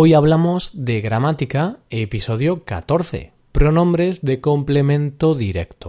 [0.00, 5.88] Hoy hablamos de gramática, episodio 14, pronombres de complemento directo.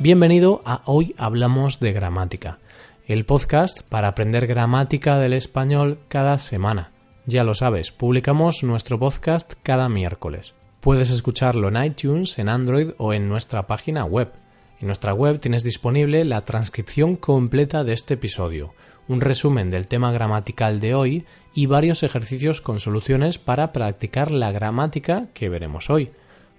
[0.00, 2.58] Bienvenido a Hoy Hablamos de Gramática,
[3.06, 6.90] el podcast para aprender gramática del español cada semana.
[7.24, 10.54] Ya lo sabes, publicamos nuestro podcast cada miércoles.
[10.80, 14.32] Puedes escucharlo en iTunes, en Android o en nuestra página web
[14.80, 18.74] en nuestra web tienes disponible la transcripción completa de este episodio,
[19.08, 24.50] un resumen del tema gramatical de hoy y varios ejercicios con soluciones para practicar la
[24.50, 26.10] gramática que veremos hoy.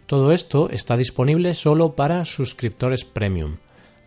[0.05, 3.57] Todo esto está disponible solo para suscriptores premium.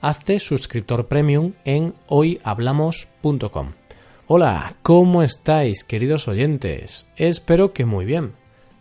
[0.01, 3.73] Hazte suscriptor premium en hoyhablamos.com.
[4.29, 7.09] Hola, ¿cómo estáis queridos oyentes?
[7.17, 8.35] Espero que muy bien.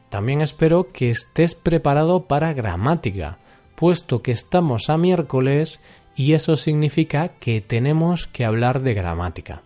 [0.09, 3.40] También espero que estés preparado para gramática
[3.77, 5.81] puesto que estamos a miércoles
[6.16, 9.62] y eso significa que tenemos que hablar de gramática.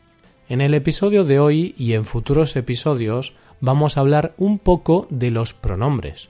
[0.50, 5.32] En el episodio de hoy y en futuros episodios vamos a hablar un poco de
[5.32, 6.30] los pronombres.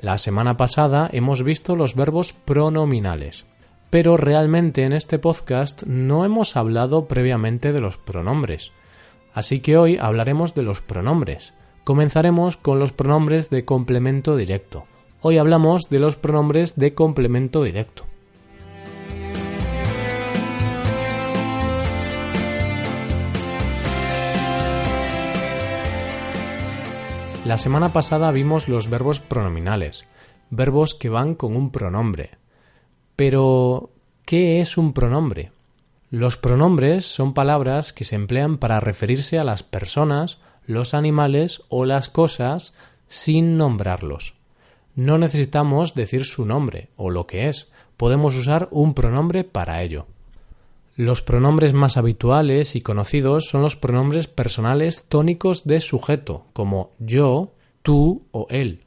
[0.00, 3.46] La semana pasada hemos visto los verbos pronominales,
[3.88, 8.72] pero realmente en este podcast no hemos hablado previamente de los pronombres.
[9.32, 11.54] Así que hoy hablaremos de los pronombres.
[11.84, 14.86] Comenzaremos con los pronombres de complemento directo.
[15.24, 18.04] Hoy hablamos de los pronombres de complemento directo.
[27.44, 30.06] La semana pasada vimos los verbos pronominales,
[30.50, 32.30] verbos que van con un pronombre.
[33.14, 33.90] Pero,
[34.24, 35.52] ¿qué es un pronombre?
[36.10, 41.84] Los pronombres son palabras que se emplean para referirse a las personas, los animales o
[41.84, 42.74] las cosas
[43.06, 44.34] sin nombrarlos.
[44.94, 50.06] No necesitamos decir su nombre o lo que es, podemos usar un pronombre para ello.
[50.96, 57.54] Los pronombres más habituales y conocidos son los pronombres personales tónicos de sujeto, como yo,
[57.82, 58.84] tú o él.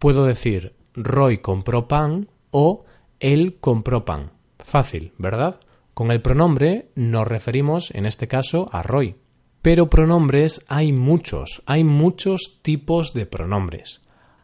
[0.00, 2.84] Puedo decir Roy compró pan o
[3.20, 4.32] él compró pan.
[4.58, 5.60] Fácil, ¿verdad?
[5.94, 9.14] Con el pronombre nos referimos en este caso a Roy.
[9.62, 14.00] Pero pronombres hay muchos, hay muchos tipos de pronombres.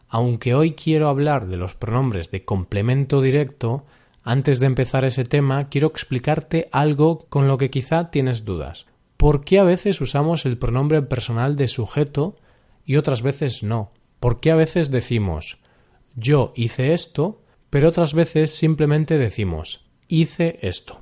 [0.07, 3.85] Aunque hoy quiero hablar de los pronombres de complemento directo,
[4.23, 8.87] antes de empezar ese tema quiero explicarte algo con lo que quizá tienes dudas.
[9.17, 12.35] ¿Por qué a veces usamos el pronombre personal de sujeto
[12.85, 13.91] y otras veces no?
[14.19, 15.59] ¿Por qué a veces decimos
[16.15, 21.01] yo hice esto, pero otras veces simplemente decimos hice esto?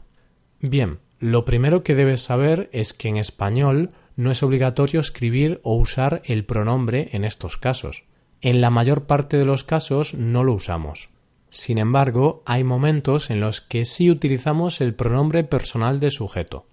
[0.59, 5.75] Bien, lo primero que debes saber es que en español no es obligatorio escribir o
[5.75, 8.03] usar el pronombre en estos casos.
[8.43, 11.09] En la mayor parte de los casos no lo usamos.
[11.47, 16.67] Sin embargo, hay momentos en los que sí utilizamos el pronombre personal de sujeto.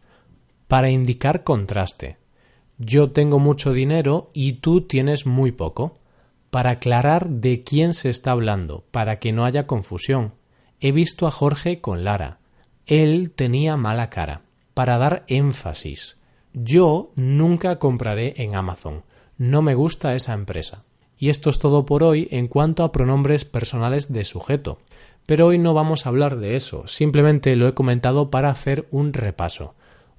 [0.66, 2.16] Para indicar contraste.
[2.78, 5.96] Yo tengo mucho dinero y tú tienes muy poco.
[6.50, 10.34] Para aclarar de quién se está hablando, para que no haya confusión.
[10.80, 12.40] He visto a Jorge con Lara.
[12.86, 14.42] Él tenía mala cara.
[14.74, 16.16] Para dar énfasis.
[16.52, 19.04] Yo nunca compraré en Amazon.
[19.38, 20.82] No me gusta esa empresa.
[21.20, 24.78] Y esto es todo por hoy en cuanto a pronombres personales de sujeto.
[25.26, 29.12] Pero hoy no vamos a hablar de eso, simplemente lo he comentado para hacer un
[29.12, 29.74] repaso.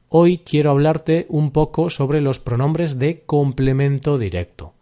[0.10, 4.76] Hoy quiero hablarte un poco sobre los pronombres de complemento directo.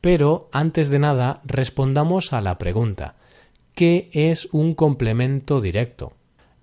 [0.00, 3.16] Pero antes de nada, respondamos a la pregunta
[3.74, 6.12] ¿qué es un complemento directo?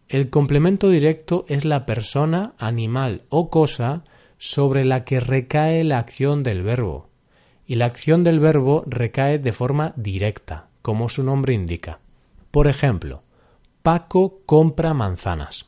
[0.08, 4.06] El complemento directo es la persona, animal o cosa
[4.38, 7.10] sobre la que recae la acción del verbo
[7.68, 12.00] y la acción del verbo recae de forma directa, como su nombre indica.
[12.52, 13.24] Por ejemplo,
[13.82, 15.66] Paco compra manzanas.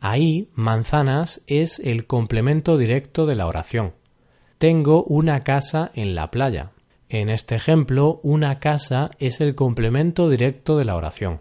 [0.00, 3.94] Ahí manzanas es el complemento directo de la oración.
[4.58, 6.70] Tengo una casa en la playa.
[7.08, 11.40] En este ejemplo, una casa es el complemento directo de la oración.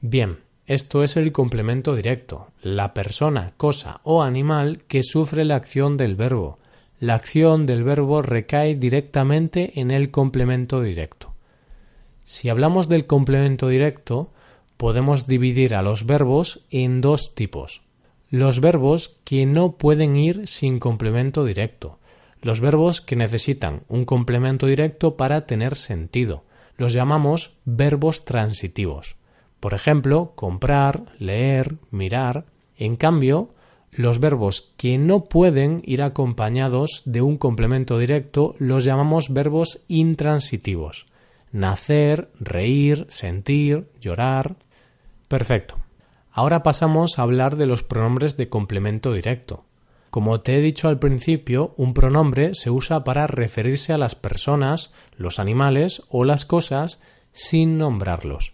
[0.00, 5.96] Bien, esto es el complemento directo, la persona, cosa o animal que sufre la acción
[5.96, 6.59] del verbo,
[7.00, 11.32] la acción del verbo recae directamente en el complemento directo.
[12.24, 14.30] Si hablamos del complemento directo,
[14.76, 17.82] podemos dividir a los verbos en dos tipos.
[18.28, 21.98] Los verbos que no pueden ir sin complemento directo.
[22.42, 26.44] Los verbos que necesitan un complemento directo para tener sentido.
[26.76, 29.16] Los llamamos verbos transitivos.
[29.58, 32.44] Por ejemplo, comprar, leer, mirar.
[32.76, 33.48] En cambio,
[33.92, 41.06] los verbos que no pueden ir acompañados de un complemento directo los llamamos verbos intransitivos.
[41.52, 44.56] Nacer, reír, sentir, llorar.
[45.28, 45.76] Perfecto.
[46.30, 49.64] Ahora pasamos a hablar de los pronombres de complemento directo.
[50.10, 54.92] Como te he dicho al principio, un pronombre se usa para referirse a las personas,
[55.16, 57.00] los animales o las cosas
[57.32, 58.52] sin nombrarlos.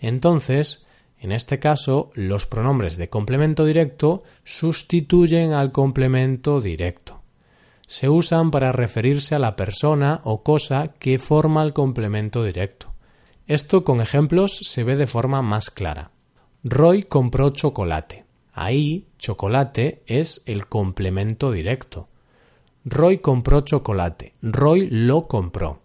[0.00, 0.84] Entonces,
[1.22, 7.22] en este caso, los pronombres de complemento directo sustituyen al complemento directo.
[7.86, 12.92] Se usan para referirse a la persona o cosa que forma el complemento directo.
[13.46, 16.10] Esto con ejemplos se ve de forma más clara.
[16.64, 18.24] Roy compró chocolate.
[18.52, 22.08] Ahí, chocolate es el complemento directo.
[22.84, 24.32] Roy compró chocolate.
[24.42, 25.82] Roy lo compró.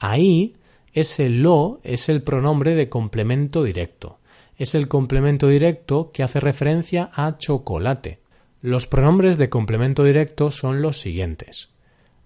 [0.00, 0.56] Ahí,
[0.92, 4.19] ese lo es el pronombre de complemento directo.
[4.60, 8.20] Es el complemento directo que hace referencia a chocolate.
[8.60, 11.70] Los pronombres de complemento directo son los siguientes.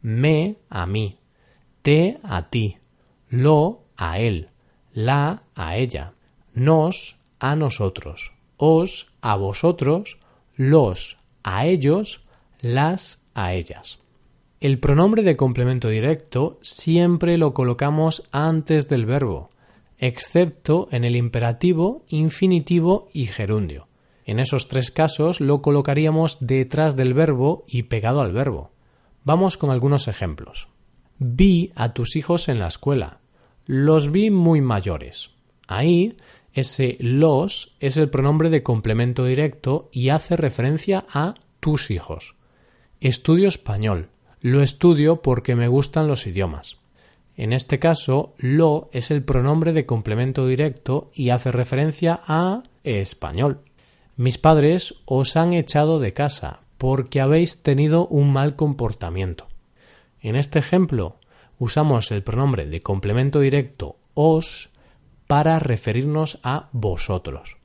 [0.03, 1.21] Me a mí,
[1.83, 2.79] te a ti,
[3.29, 4.49] lo a él,
[4.93, 6.15] la a ella,
[6.55, 10.19] nos a nosotros, os a vosotros,
[10.57, 12.25] los a ellos,
[12.63, 14.01] las a ellas.
[14.59, 19.51] El pronombre de complemento directo siempre lo colocamos antes del verbo,
[20.05, 23.89] excepto en el imperativo, infinitivo y gerundio.
[24.27, 28.71] En esos tres casos lo colocaríamos detrás del verbo y pegado al verbo.
[29.25, 30.69] Vamos con algunos ejemplos.
[31.19, 33.21] Vi a tus hijos en la escuela.
[33.65, 35.31] Los vi muy mayores.
[35.69, 36.19] Ahí
[36.53, 42.37] ese los es el pronombre de complemento directo y hace referencia a tus hijos.
[43.01, 44.11] Estudio español.
[44.43, 46.77] Lo estudio porque me gustan los idiomas.
[47.37, 53.61] En este caso, lo es el pronombre de complemento directo y hace referencia a español.
[54.17, 59.49] Mis padres os han echado de casa porque habéis tenido un mal comportamiento.
[60.21, 61.17] En este ejemplo,
[61.59, 64.71] usamos el pronombre de complemento directo os
[65.27, 67.57] para referirnos a vosotros.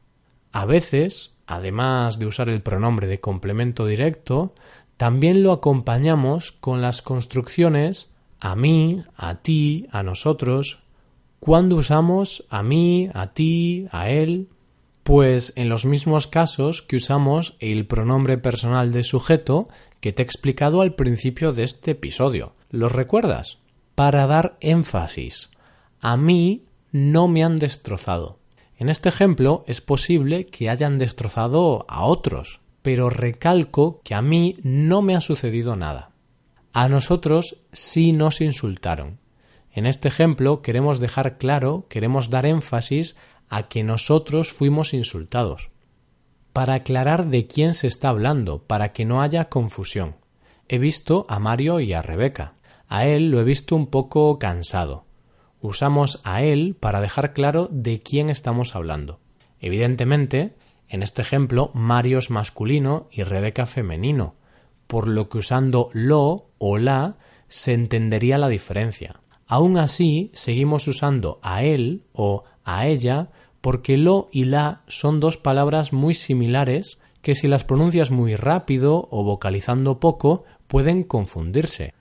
[0.52, 4.54] A veces, además de usar el pronombre de complemento directo,
[4.98, 10.80] también lo acompañamos con las construcciones a mí, a ti, a nosotros.
[11.40, 14.48] ¿Cuándo usamos a mí, a ti, a él?
[15.04, 19.70] Pues en los mismos casos que usamos el pronombre personal de sujeto
[20.02, 22.54] que te he explicado al principio de este episodio.
[22.70, 23.58] ¿Los recuerdas?
[23.96, 25.50] Para dar énfasis.
[26.00, 28.38] A mí no me han destrozado.
[28.78, 34.58] En este ejemplo es posible que hayan destrozado a otros, pero recalco que a mí
[34.64, 36.09] no me ha sucedido nada.
[36.74, 39.20] A nosotros sí nos insultaron.
[39.72, 43.18] En este ejemplo queremos dejar claro, queremos dar énfasis
[43.50, 45.70] a que nosotros fuimos insultados.
[46.54, 50.16] Para aclarar de quién se está hablando, para que no haya confusión.
[50.68, 52.54] He visto a Mario y a Rebeca.
[52.88, 55.06] A él lo he visto un poco cansado
[55.62, 59.20] usamos a él para dejar claro de quién estamos hablando.
[59.60, 60.56] Evidentemente,
[60.88, 64.36] en este ejemplo, Mario es masculino y Rebeca femenino,
[64.90, 69.22] por lo que usando lo o la se entendería la diferencia.
[69.46, 73.30] Aún así, seguimos usando a él o a ella
[73.62, 79.08] porque lo y la son dos palabras muy similares que si las pronuncias muy rápido
[79.12, 81.94] o vocalizando poco pueden confundirse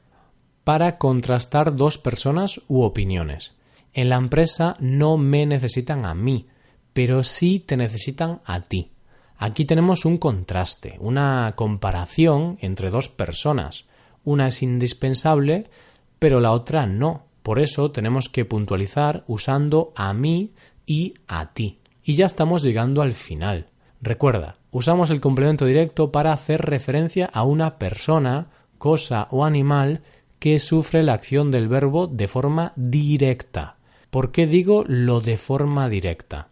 [0.64, 3.54] para contrastar dos personas u opiniones.
[3.92, 6.46] En la empresa no me necesitan a mí,
[6.94, 8.92] pero sí te necesitan a ti.
[9.38, 13.84] Aquí tenemos un contraste, una comparación entre dos personas.
[14.24, 15.70] Una es indispensable,
[16.18, 17.22] pero la otra no.
[17.44, 20.54] Por eso tenemos que puntualizar usando a mí
[20.86, 21.78] y a ti.
[22.02, 23.68] Y ya estamos llegando al final.
[24.02, 30.02] Recuerda, usamos el complemento directo para hacer referencia a una persona, cosa o animal
[30.40, 33.76] que sufre la acción del verbo de forma directa.
[34.10, 36.48] ¿Por qué digo lo de forma directa?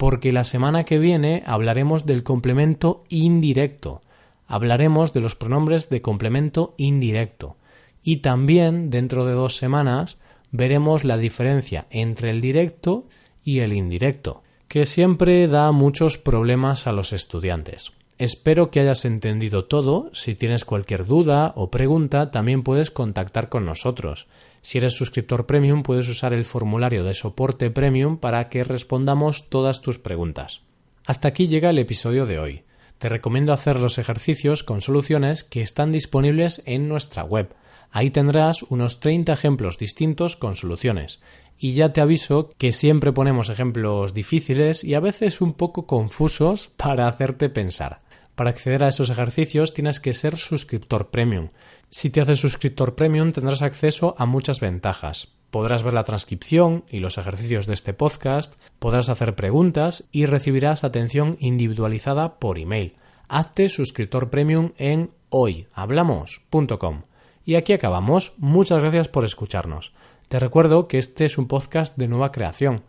[0.00, 4.00] Porque la semana que viene hablaremos del complemento indirecto.
[4.46, 7.58] Hablaremos de los pronombres de complemento indirecto.
[8.02, 10.16] Y también, dentro de dos semanas,
[10.52, 13.08] veremos la diferencia entre el directo
[13.44, 17.92] y el indirecto, que siempre da muchos problemas a los estudiantes.
[18.20, 20.10] Espero que hayas entendido todo.
[20.12, 24.26] Si tienes cualquier duda o pregunta, también puedes contactar con nosotros.
[24.60, 29.80] Si eres suscriptor premium, puedes usar el formulario de soporte premium para que respondamos todas
[29.80, 30.60] tus preguntas.
[31.06, 32.64] Hasta aquí llega el episodio de hoy.
[32.98, 37.54] Te recomiendo hacer los ejercicios con soluciones que están disponibles en nuestra web.
[37.90, 41.20] Ahí tendrás unos 30 ejemplos distintos con soluciones.
[41.58, 46.70] Y ya te aviso que siempre ponemos ejemplos difíciles y a veces un poco confusos
[46.76, 48.02] para hacerte pensar.
[48.40, 51.50] Para acceder a esos ejercicios tienes que ser suscriptor premium.
[51.90, 55.28] Si te haces suscriptor premium tendrás acceso a muchas ventajas.
[55.50, 60.84] Podrás ver la transcripción y los ejercicios de este podcast, podrás hacer preguntas y recibirás
[60.84, 62.94] atención individualizada por email.
[63.28, 67.02] Hazte suscriptor premium en hoyhablamos.com.
[67.44, 68.32] Y aquí acabamos.
[68.38, 69.92] Muchas gracias por escucharnos.
[70.28, 72.84] Te recuerdo que este es un podcast de nueva creación.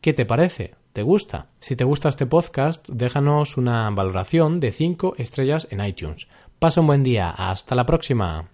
[0.00, 0.76] ¿Qué te parece?
[0.94, 1.48] ¿Te gusta?
[1.58, 6.28] Si te gusta este podcast, déjanos una valoración de 5 estrellas en iTunes.
[6.60, 7.30] Pasa un buen día.
[7.30, 8.48] Hasta la próxima.